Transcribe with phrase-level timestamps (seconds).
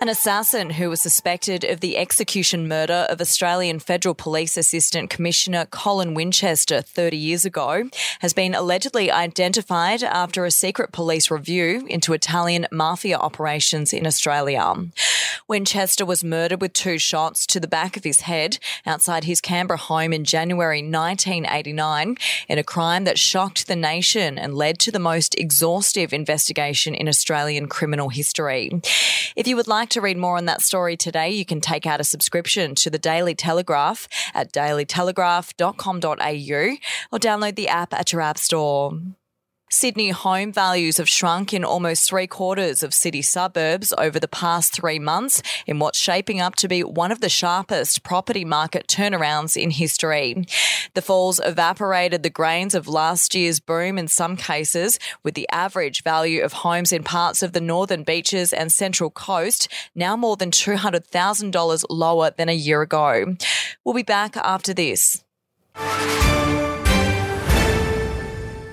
[0.00, 5.66] An assassin who was suspected of the execution murder of Australian Federal Police Assistant Commissioner
[5.70, 7.88] Colin Winchester 30 years ago
[8.20, 14.74] has been allegedly identified after a secret police review into Italian mafia operations in Australia.
[15.48, 19.78] Winchester was murdered with two shots to the back of his head outside his Canberra
[19.78, 22.16] home in January 1989
[22.48, 27.08] in a crime that shocked the nation and led to the most exhaustive investigation in
[27.08, 28.70] Australian criminal history.
[29.36, 32.00] If you would like to read more on that story today, you can take out
[32.00, 36.76] a subscription to the Daily Telegraph at dailytelegraph.com.au
[37.12, 39.00] or download the app at your app store.
[39.74, 44.72] Sydney home values have shrunk in almost three quarters of city suburbs over the past
[44.72, 49.60] three months in what's shaping up to be one of the sharpest property market turnarounds
[49.60, 50.46] in history.
[50.94, 56.04] The falls evaporated the grains of last year's boom in some cases, with the average
[56.04, 60.52] value of homes in parts of the northern beaches and central coast now more than
[60.52, 63.36] $200,000 lower than a year ago.
[63.84, 65.24] We'll be back after this.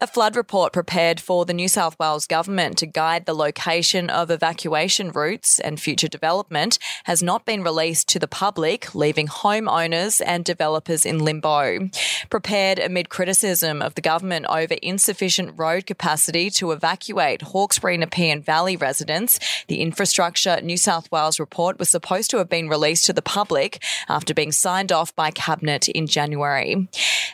[0.00, 4.30] A flood report prepared for the New South Wales government to guide the location of
[4.30, 10.44] evacuation routes and future development has not been released to the public, leaving homeowners and
[10.44, 11.90] developers in limbo.
[12.30, 18.76] Prepared amid criticism of the government over insufficient road capacity to evacuate Hawkesbury Nepean Valley
[18.76, 23.20] residents, the Infrastructure New South Wales report was supposed to have been released to the
[23.20, 26.86] public after being signed off by Cabinet in January.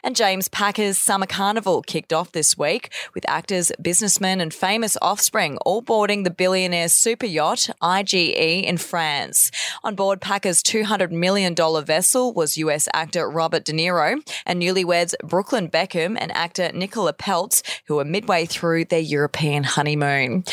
[0.04, 5.56] And James Packer's Summer Carnival kicked off this week with actors, businessmen, and famous offspring
[5.64, 9.50] all boarding the billionaire super yacht IJE in France.
[9.82, 15.70] On board Packer's $200 million vessel was US actor Robert De Niro and newlyweds Brooklyn
[15.70, 20.44] Beckham and actor Nicola Peltz, who were midway through their European honeymoon.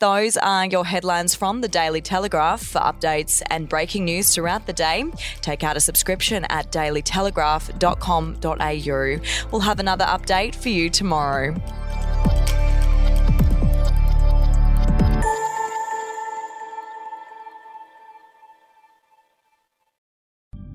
[0.00, 2.62] Those are your headlines from the Daily Telegraph.
[2.62, 5.04] For updates and breaking news throughout the day,
[5.42, 9.48] take out a subscription at dailytelegraph.com.au.
[9.52, 11.54] We'll have another update for you tomorrow.